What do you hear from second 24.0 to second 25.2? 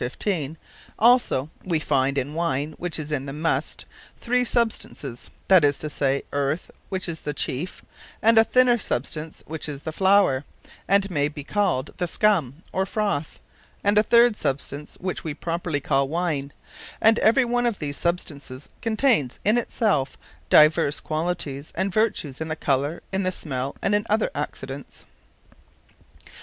other Accidents.